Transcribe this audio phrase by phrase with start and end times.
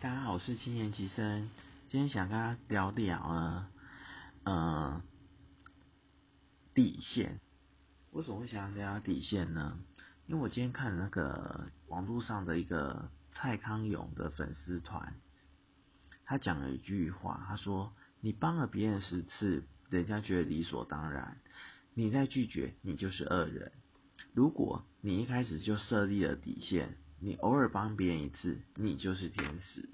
[0.00, 1.50] 大家好，我是青年吉生，
[1.88, 3.68] 今天想跟大家聊聊呢，
[4.44, 5.02] 呃，
[6.72, 7.40] 底线。
[8.12, 9.76] 为什么会想聊聊底线呢？
[10.28, 15.16] 因为我今天看那个网络上的一个蔡康永的粉丝团，
[16.24, 17.92] 他讲了一句话，他说
[18.22, 21.38] ：“你帮了别人十次，人家觉得理所当然，
[21.94, 23.72] 你再拒绝，你就是恶人。
[24.32, 29.88] 如果你一开始就设立了底线。”你偶尔帮别人一次，你就是天使。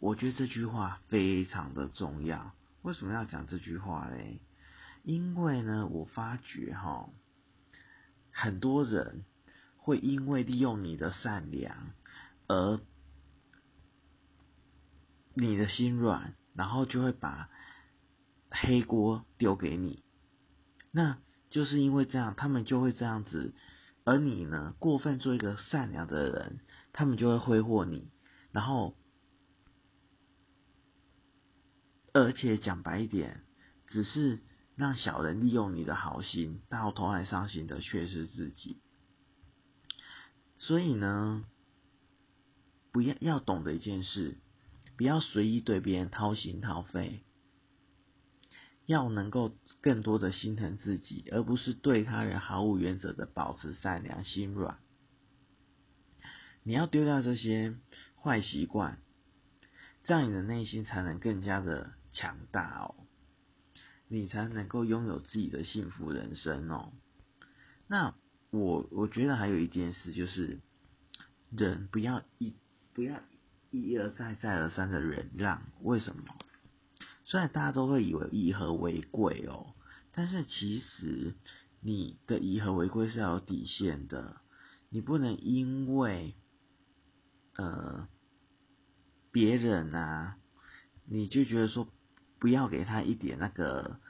[0.00, 2.54] 我觉得这句话非常的重要。
[2.82, 4.40] 为什么要讲这句话嘞？
[5.02, 7.10] 因为呢，我发觉哈，
[8.30, 9.24] 很多人
[9.76, 11.92] 会因为利用你的善良，
[12.46, 12.80] 而
[15.34, 17.48] 你的心软，然后就会把
[18.50, 20.02] 黑锅丢给你。
[20.90, 23.54] 那就是因为这样，他们就会这样子。
[24.08, 26.60] 而你呢，过分做一个善良的人，
[26.94, 28.10] 他们就会挥霍你，
[28.52, 28.96] 然后，
[32.14, 33.42] 而且讲白一点，
[33.86, 34.40] 只是
[34.76, 38.80] 让小人利用你的好心，到头来伤心的却是自己。
[40.56, 41.44] 所以呢，
[42.90, 44.38] 不要要懂得一件事，
[44.96, 47.26] 不要随意对别人掏心掏肺。
[48.88, 54.78] 要能够更多的心疼自己，而不是对他人毫无原则的保持善良心软。
[56.62, 57.76] 你要丢掉这些
[58.22, 58.98] 坏习惯，
[60.04, 62.94] 这样你的内心才能更加的强大哦，
[64.08, 66.90] 你才能够拥有自己的幸福人生哦。
[67.88, 68.14] 那
[68.50, 70.60] 我我觉得还有一件事就是，
[71.50, 72.54] 人不要一
[72.94, 73.20] 不要
[73.70, 76.24] 一而再再而三的忍让，为什么？
[77.30, 79.74] 虽然大家都会以为以和为贵哦，
[80.12, 81.34] 但是其实
[81.82, 84.40] 你的以和为贵是要有底线的，
[84.88, 86.34] 你不能因为
[87.56, 88.08] 呃
[89.30, 90.38] 别人啊，
[91.04, 91.92] 你就觉得说
[92.38, 94.00] 不要给他一点那个，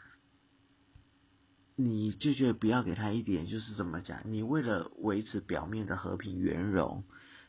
[1.75, 4.31] 你就觉得不要给他一点，就是怎么讲？
[4.33, 7.03] 你为了维持表面的和平圆融，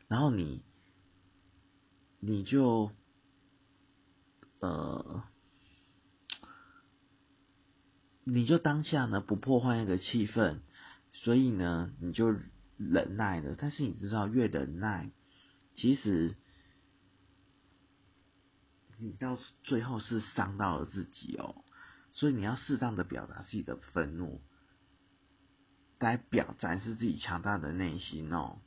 [0.07, 0.63] 然后你
[2.19, 2.89] 你就
[4.61, 5.23] 呃。
[8.31, 10.59] 你就当下呢不破坏那个气氛，
[11.13, 12.29] 所以呢你就
[12.78, 13.56] 忍耐了。
[13.57, 15.12] 但是你知道越忍耐，
[15.75, 16.35] 其实
[18.97, 21.63] 你到最后是伤到了自己哦。
[22.12, 24.41] 所以你要适当的表达自己的愤怒，
[26.00, 28.59] 来表展示自己强大的内心哦。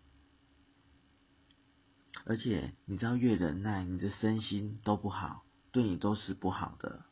[2.24, 7.04] 而且你知道越忍耐，你的身心都不好，对你都是不好的。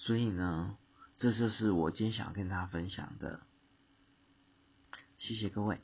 [0.00, 0.78] 所以呢，
[1.18, 3.40] 这就是我今天想要跟大家分享的。
[5.18, 5.78] 谢谢各位。